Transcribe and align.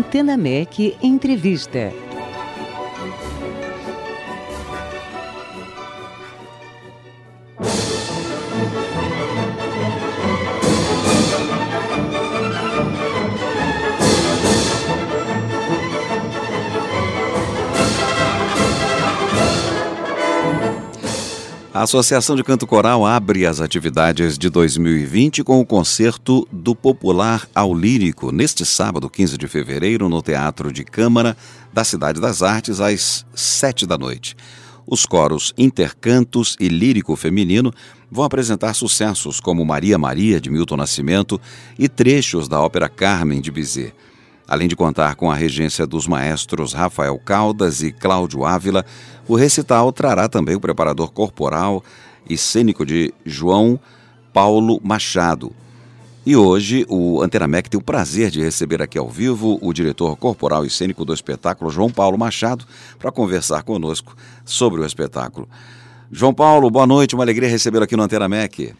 Antena 0.00 0.34
MEC 0.34 0.96
Entrevista. 1.02 2.09
A 21.72 21.82
Associação 21.82 22.34
de 22.34 22.42
Canto 22.42 22.66
Coral 22.66 23.06
abre 23.06 23.46
as 23.46 23.60
atividades 23.60 24.36
de 24.36 24.50
2020 24.50 25.44
com 25.44 25.60
o 25.60 25.64
concerto 25.64 26.44
do 26.50 26.74
Popular 26.74 27.48
ao 27.54 27.72
Lírico, 27.72 28.32
neste 28.32 28.66
sábado, 28.66 29.08
15 29.08 29.38
de 29.38 29.46
fevereiro, 29.46 30.08
no 30.08 30.20
Teatro 30.20 30.72
de 30.72 30.84
Câmara 30.84 31.36
da 31.72 31.84
Cidade 31.84 32.20
das 32.20 32.42
Artes, 32.42 32.80
às 32.80 33.24
7 33.36 33.86
da 33.86 33.96
noite. 33.96 34.36
Os 34.84 35.06
coros 35.06 35.54
Intercantos 35.56 36.56
e 36.58 36.66
Lírico 36.66 37.14
Feminino 37.14 37.72
vão 38.10 38.24
apresentar 38.24 38.74
sucessos 38.74 39.38
como 39.38 39.64
Maria 39.64 39.96
Maria, 39.96 40.40
de 40.40 40.50
Milton 40.50 40.76
Nascimento, 40.76 41.40
e 41.78 41.88
trechos 41.88 42.48
da 42.48 42.60
ópera 42.60 42.88
Carmen, 42.88 43.40
de 43.40 43.52
Bizet. 43.52 43.94
Além 44.50 44.66
de 44.66 44.74
contar 44.74 45.14
com 45.14 45.30
a 45.30 45.34
regência 45.36 45.86
dos 45.86 46.08
maestros 46.08 46.72
Rafael 46.72 47.16
Caldas 47.20 47.84
e 47.84 47.92
Cláudio 47.92 48.44
Ávila, 48.44 48.84
o 49.28 49.36
recital 49.36 49.92
trará 49.92 50.28
também 50.28 50.56
o 50.56 50.60
preparador 50.60 51.12
corporal 51.12 51.84
e 52.28 52.36
cênico 52.36 52.84
de 52.84 53.14
João 53.24 53.78
Paulo 54.32 54.80
Machado. 54.82 55.52
E 56.26 56.34
hoje 56.34 56.84
o 56.88 57.22
Antenamec 57.22 57.70
tem 57.70 57.78
o 57.78 57.82
prazer 57.82 58.28
de 58.28 58.40
receber 58.40 58.82
aqui 58.82 58.98
ao 58.98 59.08
vivo 59.08 59.56
o 59.62 59.72
diretor 59.72 60.16
corporal 60.16 60.66
e 60.66 60.70
cênico 60.70 61.04
do 61.04 61.14
espetáculo, 61.14 61.70
João 61.70 61.88
Paulo 61.88 62.18
Machado, 62.18 62.64
para 62.98 63.12
conversar 63.12 63.62
conosco 63.62 64.16
sobre 64.44 64.80
o 64.80 64.84
espetáculo. 64.84 65.48
João 66.10 66.34
Paulo, 66.34 66.68
boa 66.72 66.88
noite, 66.88 67.14
uma 67.14 67.22
alegria 67.22 67.48
recebê-lo 67.48 67.84
aqui 67.84 67.96
no 67.96 68.02
Antenamec. 68.02 68.74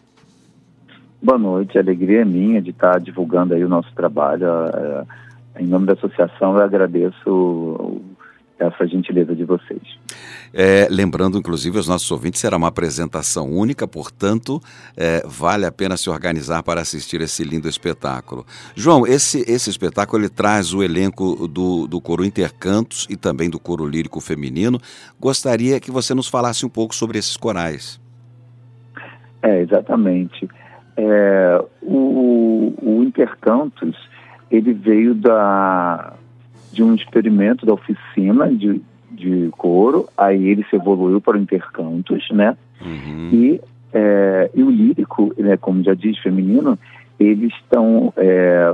Boa 1.23 1.37
noite, 1.37 1.77
a 1.77 1.81
alegria 1.81 2.23
é 2.23 2.25
minha 2.25 2.61
de 2.61 2.71
estar 2.71 2.99
divulgando 2.99 3.53
aí 3.53 3.63
o 3.63 3.69
nosso 3.69 3.93
trabalho. 3.95 4.45
Em 5.59 5.67
nome 5.67 5.85
da 5.85 5.93
associação, 5.93 6.55
eu 6.55 6.63
agradeço 6.63 8.01
essa 8.57 8.87
gentileza 8.87 9.35
de 9.35 9.43
vocês. 9.43 9.81
É, 10.53 10.87
lembrando, 10.89 11.37
inclusive, 11.37 11.77
aos 11.77 11.87
nossos 11.87 12.09
ouvintes, 12.11 12.39
será 12.39 12.57
uma 12.57 12.67
apresentação 12.67 13.49
única, 13.49 13.87
portanto, 13.87 14.61
é, 14.95 15.23
vale 15.25 15.65
a 15.65 15.71
pena 15.71 15.97
se 15.97 16.09
organizar 16.09 16.61
para 16.61 16.81
assistir 16.81 17.21
esse 17.21 17.43
lindo 17.43 17.67
espetáculo. 17.67 18.45
João, 18.75 19.07
esse, 19.07 19.39
esse 19.51 19.69
espetáculo 19.69 20.21
ele 20.21 20.29
traz 20.29 20.73
o 20.73 20.83
elenco 20.83 21.47
do, 21.47 21.87
do 21.87 21.99
coro 21.99 22.23
Intercantos 22.23 23.07
e 23.09 23.15
também 23.15 23.49
do 23.49 23.59
coro 23.59 23.85
lírico 23.85 24.19
feminino. 24.19 24.79
Gostaria 25.19 25.79
que 25.79 25.89
você 25.89 26.13
nos 26.13 26.27
falasse 26.27 26.65
um 26.65 26.69
pouco 26.69 26.93
sobre 26.93 27.17
esses 27.17 27.35
corais. 27.37 27.99
É, 29.41 29.61
exatamente. 29.61 30.47
É, 30.97 31.63
o, 31.81 32.73
o 32.81 33.03
Intercantos, 33.03 33.95
ele 34.51 34.73
veio 34.73 35.15
da, 35.15 36.13
de 36.71 36.83
um 36.83 36.93
experimento 36.93 37.65
da 37.65 37.73
oficina 37.73 38.51
de, 38.53 38.81
de 39.09 39.49
coro, 39.57 40.07
aí 40.17 40.49
ele 40.49 40.65
se 40.69 40.75
evoluiu 40.75 41.21
para 41.21 41.37
o 41.37 41.41
intercantos, 41.41 42.29
né? 42.31 42.57
Uhum. 42.81 43.29
E, 43.31 43.61
é, 43.93 44.51
e 44.53 44.63
o 44.63 44.69
lírico, 44.69 45.33
né, 45.37 45.57
como 45.57 45.83
já 45.83 45.93
diz, 45.93 46.17
feminino, 46.19 46.77
eles 47.19 47.53
estão 47.53 48.13
é, 48.17 48.73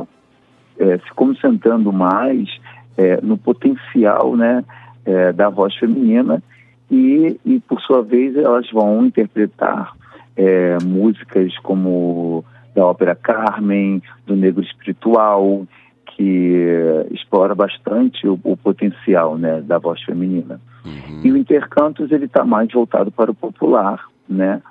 é, 0.79 0.97
se 0.99 1.13
concentrando 1.13 1.91
mais 1.91 2.49
é, 2.97 3.19
no 3.21 3.37
potencial, 3.37 4.35
né, 4.35 4.63
é, 5.05 5.31
da 5.31 5.49
voz 5.49 5.75
feminina 5.75 6.41
e, 6.89 7.39
e, 7.45 7.59
por 7.59 7.81
sua 7.81 8.01
vez, 8.01 8.35
elas 8.35 8.69
vão 8.71 9.05
interpretar 9.05 9.93
é, 10.35 10.77
músicas 10.83 11.57
como 11.59 12.45
da 12.77 12.85
ópera 12.85 13.15
Carmen, 13.15 14.03
do 14.27 14.35
Negro 14.35 14.61
Espiritual, 14.61 15.65
que 16.05 16.63
explora 17.09 17.55
bastante 17.55 18.27
o, 18.27 18.39
o 18.43 18.55
potencial 18.55 19.35
né, 19.35 19.61
da 19.61 19.79
voz 19.79 19.99
feminina. 20.03 20.61
Uhum. 20.85 21.21
E 21.23 21.31
o 21.31 21.37
Intercantos 21.37 22.11
ele 22.11 22.25
está 22.25 22.45
mais 22.45 22.71
voltado 22.71 23.11
para 23.11 23.31
o 23.31 23.35
popular, 23.35 24.05
né? 24.29 24.61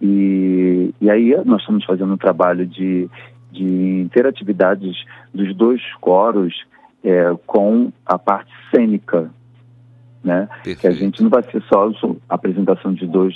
E, 0.00 0.94
e 1.00 1.10
aí 1.10 1.36
nós 1.44 1.60
estamos 1.60 1.84
fazendo 1.84 2.12
um 2.12 2.16
trabalho 2.16 2.64
de, 2.64 3.10
de 3.50 3.64
interatividades 4.02 4.96
dos 5.34 5.52
dois 5.56 5.82
coros 6.00 6.54
é, 7.02 7.34
com 7.44 7.92
a 8.06 8.16
parte 8.16 8.52
cênica, 8.72 9.30
né? 10.22 10.48
Perfeito. 10.62 10.80
Que 10.80 10.86
a 10.86 10.92
gente 10.92 11.22
não 11.24 11.28
vai 11.28 11.42
ser 11.42 11.60
só 11.62 11.90
a 12.28 12.34
apresentação 12.36 12.94
de 12.94 13.04
dois 13.04 13.34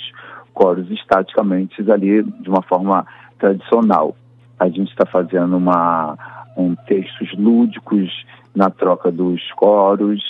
coros 0.53 0.89
estaticamente 0.91 1.81
ali 1.91 2.23
de 2.23 2.49
uma 2.49 2.61
forma 2.61 3.05
tradicional. 3.43 4.15
A 4.57 4.69
gente 4.69 4.89
está 4.89 5.05
fazendo 5.05 5.57
uma 5.57 6.17
com 6.55 6.75
textos 6.87 7.33
lúdicos 7.37 8.09
na 8.55 8.69
troca 8.69 9.11
dos 9.11 9.41
coros 9.53 10.23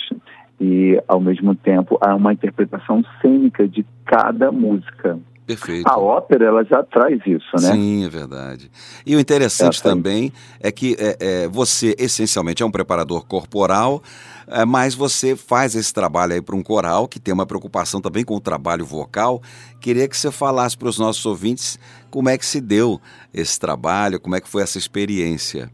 e, 0.60 1.00
ao 1.06 1.20
mesmo 1.20 1.54
tempo, 1.54 1.96
há 2.00 2.14
uma 2.16 2.32
interpretação 2.32 3.04
cênica 3.20 3.68
de 3.68 3.86
cada 4.04 4.50
música. 4.50 5.16
Perfeito. 5.46 5.86
A 5.86 5.98
ópera 5.98 6.46
ela 6.46 6.64
já 6.64 6.82
traz 6.82 7.20
isso, 7.26 7.50
né? 7.60 7.72
Sim, 7.72 8.06
é 8.06 8.08
verdade. 8.08 8.70
E 9.04 9.14
o 9.14 9.20
interessante 9.20 9.82
também 9.82 10.32
é 10.58 10.72
que 10.72 10.96
é, 10.98 11.16
é, 11.20 11.48
você 11.48 11.94
essencialmente 11.98 12.62
é 12.62 12.66
um 12.66 12.70
preparador 12.70 13.26
corporal, 13.26 14.02
é, 14.48 14.64
mas 14.64 14.94
você 14.94 15.36
faz 15.36 15.74
esse 15.74 15.92
trabalho 15.92 16.32
aí 16.32 16.40
para 16.40 16.56
um 16.56 16.62
coral 16.62 17.06
que 17.06 17.20
tem 17.20 17.34
uma 17.34 17.44
preocupação 17.44 18.00
também 18.00 18.24
com 18.24 18.34
o 18.34 18.40
trabalho 18.40 18.86
vocal. 18.86 19.42
Queria 19.82 20.08
que 20.08 20.16
você 20.16 20.32
falasse 20.32 20.78
para 20.78 20.88
os 20.88 20.98
nossos 20.98 21.24
ouvintes 21.26 21.78
como 22.10 22.30
é 22.30 22.38
que 22.38 22.46
se 22.46 22.60
deu 22.60 22.98
esse 23.32 23.60
trabalho, 23.60 24.18
como 24.18 24.36
é 24.36 24.40
que 24.40 24.48
foi 24.48 24.62
essa 24.62 24.78
experiência. 24.78 25.70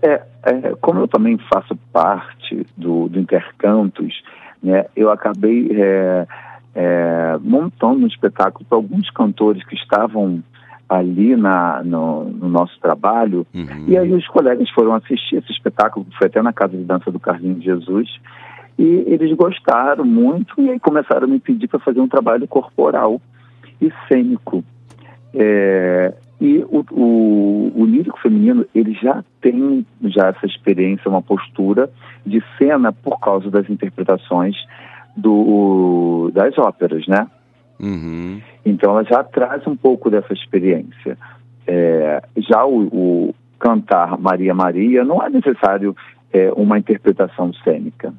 É, 0.00 0.22
é, 0.44 0.74
como 0.80 1.00
eu 1.00 1.08
também 1.08 1.36
faço 1.52 1.74
parte 1.92 2.64
do, 2.76 3.08
do 3.08 3.18
Intercantos, 3.18 4.22
né, 4.62 4.84
eu 4.94 5.10
acabei 5.10 5.68
é, 6.74 7.38
montando 7.40 8.04
um 8.04 8.06
espetáculo 8.06 8.64
para 8.64 8.76
alguns 8.76 9.08
cantores 9.10 9.64
que 9.64 9.74
estavam 9.74 10.42
ali 10.88 11.36
na, 11.36 11.82
no, 11.82 12.24
no 12.24 12.48
nosso 12.48 12.78
trabalho. 12.80 13.46
Uhum. 13.54 13.84
E 13.86 13.96
aí 13.96 14.12
os 14.12 14.26
colegas 14.28 14.68
foram 14.70 14.94
assistir 14.94 15.36
esse 15.36 15.52
espetáculo, 15.52 16.04
que 16.04 16.16
foi 16.16 16.26
até 16.26 16.42
na 16.42 16.52
Casa 16.52 16.76
de 16.76 16.84
Dança 16.84 17.10
do 17.10 17.20
Carlinhos 17.20 17.64
Jesus, 17.64 18.08
e 18.78 19.04
eles 19.06 19.34
gostaram 19.36 20.04
muito 20.04 20.60
e 20.60 20.70
aí 20.70 20.80
começaram 20.80 21.24
a 21.24 21.30
me 21.30 21.38
pedir 21.38 21.68
para 21.68 21.78
fazer 21.78 22.00
um 22.00 22.08
trabalho 22.08 22.46
corporal 22.48 23.20
e 23.80 23.92
cênico. 24.08 24.64
É, 25.32 26.14
e 26.40 26.58
o, 26.68 26.84
o, 26.90 27.72
o, 27.74 27.86
lírico 27.86 28.20
feminino, 28.20 28.66
ele 28.74 28.92
já 28.94 29.24
tem 29.40 29.86
já 30.04 30.28
essa 30.28 30.46
experiência, 30.46 31.08
uma 31.08 31.22
postura 31.22 31.90
de 32.26 32.42
cena 32.58 32.92
por 32.92 33.18
causa 33.20 33.50
das 33.50 33.68
interpretações 33.70 34.56
do, 35.16 36.30
das 36.32 36.56
óperas, 36.58 37.06
né? 37.06 37.26
Uhum. 37.80 38.40
Então 38.64 38.90
ela 38.90 39.04
já 39.04 39.22
traz 39.22 39.66
um 39.66 39.76
pouco 39.76 40.10
dessa 40.10 40.32
experiência. 40.32 41.18
É, 41.66 42.22
já 42.36 42.64
o, 42.64 42.82
o, 42.86 43.34
cantar 43.58 44.18
Maria 44.18 44.54
Maria 44.54 45.04
não 45.04 45.22
é 45.22 45.30
necessário 45.30 45.96
é, 46.32 46.52
uma 46.52 46.78
interpretação 46.78 47.52
cênica, 47.64 48.12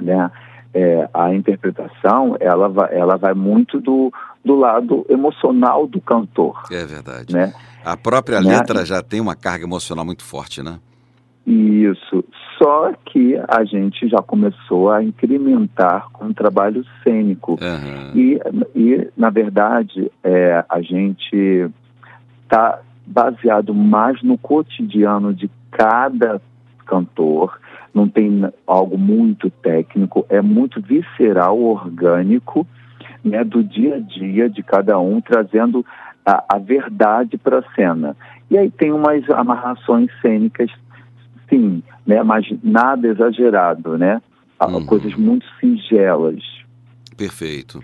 né? 0.00 0.30
É, 0.74 1.06
a 1.12 1.34
interpretação 1.34 2.34
ela 2.40 2.66
vai, 2.66 2.94
ela 2.96 3.16
vai 3.18 3.34
muito 3.34 3.78
do, 3.78 4.10
do 4.42 4.54
lado 4.54 5.04
emocional 5.06 5.86
do 5.86 6.00
cantor. 6.00 6.62
É 6.70 6.86
verdade. 6.86 7.34
Né? 7.34 7.52
A 7.84 7.94
própria 7.94 8.40
né? 8.40 8.56
letra 8.56 8.82
já 8.86 9.02
tem 9.02 9.20
uma 9.20 9.36
carga 9.36 9.66
emocional 9.66 10.02
muito 10.02 10.24
forte, 10.24 10.62
né? 10.62 10.78
Isso. 11.46 12.24
Só 12.56 12.92
que 13.04 13.36
a 13.48 13.64
gente 13.64 14.08
já 14.08 14.18
começou 14.18 14.90
a 14.90 15.02
incrementar 15.02 16.08
com 16.12 16.26
o 16.26 16.34
trabalho 16.34 16.84
cênico. 17.02 17.58
Uhum. 17.60 18.12
E, 18.14 18.40
e, 18.74 19.08
na 19.16 19.30
verdade, 19.30 20.10
é, 20.22 20.64
a 20.68 20.80
gente 20.80 21.68
está 22.44 22.80
baseado 23.04 23.74
mais 23.74 24.22
no 24.22 24.38
cotidiano 24.38 25.34
de 25.34 25.50
cada 25.72 26.40
cantor. 26.86 27.58
Não 27.92 28.08
tem 28.08 28.48
algo 28.66 28.96
muito 28.96 29.50
técnico, 29.50 30.24
é 30.28 30.40
muito 30.40 30.80
visceral, 30.80 31.58
orgânico 31.58 32.66
né, 33.24 33.44
do 33.44 33.62
dia 33.62 33.96
a 33.96 33.98
dia 33.98 34.48
de 34.48 34.62
cada 34.62 34.98
um, 34.98 35.20
trazendo 35.20 35.84
a, 36.24 36.44
a 36.48 36.58
verdade 36.58 37.36
para 37.36 37.60
a 37.60 37.74
cena. 37.74 38.16
E 38.50 38.58
aí 38.58 38.70
tem 38.70 38.92
umas 38.92 39.28
amarrações 39.30 40.10
cênicas, 40.20 40.70
sim, 41.52 41.82
né, 42.06 42.22
mas 42.22 42.46
nada 42.62 43.08
exagerado, 43.08 43.98
né? 43.98 44.20
Uhum. 44.60 44.86
Coisas 44.86 45.14
muito 45.16 45.44
singelas. 45.60 46.40
Perfeito. 47.16 47.82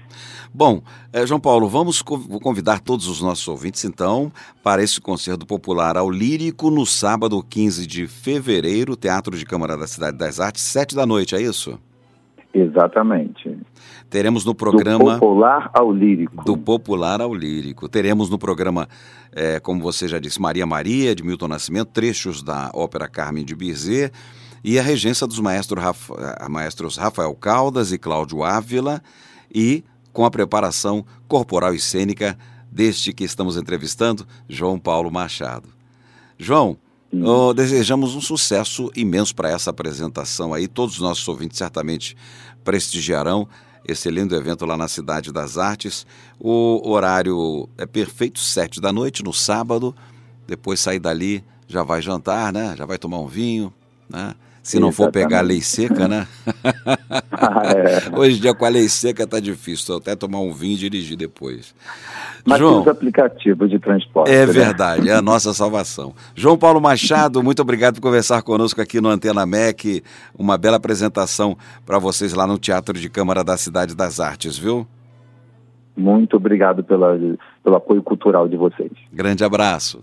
Bom, 0.54 0.80
eh, 1.12 1.26
João 1.26 1.40
Paulo, 1.40 1.68
vamos 1.68 2.00
convidar 2.02 2.80
todos 2.80 3.08
os 3.08 3.20
nossos 3.20 3.46
ouvintes, 3.46 3.84
então, 3.84 4.32
para 4.62 4.82
esse 4.82 5.00
concerto 5.00 5.44
popular 5.44 5.96
ao 5.96 6.10
Lírico 6.10 6.70
no 6.70 6.86
sábado 6.86 7.42
15 7.42 7.86
de 7.86 8.06
fevereiro, 8.06 8.96
Teatro 8.96 9.36
de 9.36 9.44
Câmara 9.44 9.76
da 9.76 9.86
Cidade 9.86 10.16
das 10.16 10.40
Artes, 10.40 10.62
sete 10.62 10.94
da 10.94 11.04
noite, 11.04 11.34
é 11.34 11.42
isso? 11.42 11.78
Exatamente. 12.54 13.57
Teremos 14.10 14.44
no 14.44 14.54
programa. 14.54 15.14
Do 15.14 15.20
popular 15.20 15.70
ao 15.74 15.92
lírico. 15.92 16.44
Do 16.44 16.56
popular 16.56 17.20
ao 17.20 17.34
lírico. 17.34 17.88
Teremos 17.88 18.30
no 18.30 18.38
programa, 18.38 18.88
é, 19.32 19.60
como 19.60 19.82
você 19.82 20.08
já 20.08 20.18
disse, 20.18 20.40
Maria 20.40 20.66
Maria, 20.66 21.14
de 21.14 21.22
Milton 21.22 21.48
Nascimento, 21.48 21.88
trechos 21.88 22.42
da 22.42 22.70
ópera 22.74 23.08
Carmen 23.08 23.44
de 23.44 23.54
Bizet 23.54 24.12
e 24.62 24.78
a 24.78 24.82
regência 24.82 25.26
dos 25.26 25.38
maestros, 25.40 25.82
Rafa, 25.82 26.48
maestros 26.48 26.96
Rafael 26.96 27.34
Caldas 27.34 27.92
e 27.92 27.98
Cláudio 27.98 28.42
Ávila 28.42 29.02
e 29.54 29.84
com 30.12 30.24
a 30.24 30.30
preparação 30.30 31.04
corporal 31.28 31.74
e 31.74 31.78
cênica 31.78 32.36
deste 32.70 33.12
que 33.12 33.24
estamos 33.24 33.56
entrevistando, 33.56 34.26
João 34.48 34.78
Paulo 34.78 35.10
Machado. 35.10 35.68
João, 36.36 36.76
oh, 37.12 37.52
desejamos 37.54 38.14
um 38.14 38.20
sucesso 38.20 38.90
imenso 38.94 39.34
para 39.34 39.50
essa 39.50 39.70
apresentação 39.70 40.52
aí. 40.52 40.68
Todos 40.68 40.96
os 40.96 41.00
nossos 41.00 41.26
ouvintes 41.26 41.58
certamente 41.58 42.16
prestigiarão 42.62 43.48
esse 43.88 44.10
lindo 44.10 44.36
evento 44.36 44.66
lá 44.66 44.76
na 44.76 44.86
Cidade 44.86 45.32
das 45.32 45.56
Artes. 45.56 46.06
O 46.38 46.90
horário 46.90 47.66
é 47.78 47.86
perfeito, 47.86 48.38
sete 48.38 48.80
da 48.82 48.92
noite, 48.92 49.24
no 49.24 49.32
sábado. 49.32 49.96
Depois 50.46 50.78
sair 50.78 50.98
dali, 50.98 51.42
já 51.66 51.82
vai 51.82 52.02
jantar, 52.02 52.52
né? 52.52 52.74
Já 52.76 52.84
vai 52.84 52.98
tomar 52.98 53.18
um 53.18 53.26
vinho, 53.26 53.72
né? 54.08 54.34
Se 54.68 54.78
não 54.78 54.92
for 54.92 55.10
pegar 55.10 55.38
a 55.38 55.40
lei 55.40 55.62
seca, 55.62 56.06
né? 56.06 56.26
ah, 57.32 57.62
é. 57.74 58.18
Hoje 58.18 58.36
em 58.36 58.40
dia 58.42 58.54
com 58.54 58.66
a 58.66 58.68
lei 58.68 58.86
seca 58.86 59.26
tá 59.26 59.40
difícil, 59.40 59.96
até 59.96 60.14
tomar 60.14 60.40
um 60.40 60.52
vinho 60.52 60.74
e 60.74 60.76
dirigir 60.76 61.16
depois. 61.16 61.74
Mas 62.44 62.58
João, 62.58 62.82
os 62.82 62.88
aplicativos 62.88 63.70
de 63.70 63.78
transporte. 63.78 64.30
É 64.30 64.44
né? 64.44 64.52
verdade, 64.52 65.08
é 65.08 65.14
a 65.14 65.22
nossa 65.22 65.54
salvação. 65.54 66.12
João 66.34 66.58
Paulo 66.58 66.82
Machado, 66.82 67.42
muito 67.42 67.62
obrigado 67.62 67.94
por 67.94 68.02
conversar 68.02 68.42
conosco 68.42 68.78
aqui 68.82 69.00
no 69.00 69.08
Antena 69.08 69.46
MEC. 69.46 70.02
Uma 70.38 70.58
bela 70.58 70.76
apresentação 70.76 71.56
para 71.86 71.98
vocês 71.98 72.34
lá 72.34 72.46
no 72.46 72.58
Teatro 72.58 72.98
de 72.98 73.08
Câmara 73.08 73.42
da 73.42 73.56
Cidade 73.56 73.96
das 73.96 74.20
Artes, 74.20 74.58
viu? 74.58 74.86
Muito 75.96 76.36
obrigado 76.36 76.84
pela, 76.84 77.18
pelo 77.64 77.76
apoio 77.76 78.02
cultural 78.02 78.46
de 78.46 78.58
vocês. 78.58 78.92
Grande 79.10 79.42
abraço. 79.42 80.02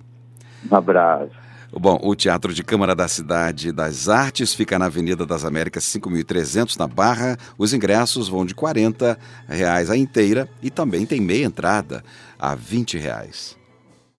Um 0.71 0.75
abraço. 0.75 1.44
Bom, 1.77 2.00
o 2.01 2.16
Teatro 2.16 2.54
de 2.54 2.63
Câmara 2.63 2.95
da 2.95 3.06
Cidade 3.06 3.74
das 3.74 4.07
Artes 4.07 4.54
fica 4.54 4.80
na 4.80 4.86
Avenida 4.86 5.25
das 5.25 5.44
Américas 5.44 5.83
5.300, 5.83 6.77
na 6.80 6.88
Barra. 6.88 7.38
Os 7.57 7.74
ingressos 7.74 8.30
vão 8.30 8.45
de 8.45 8.56
40 8.56 9.19
reais 9.45 9.89
a 9.89 9.98
inteira 9.98 10.50
e 10.62 10.69
também 10.69 11.06
tem 11.06 11.19
meia 11.19 11.44
entrada 11.44 12.01
a 12.39 12.56
20 12.56 12.98
reais. 12.98 13.57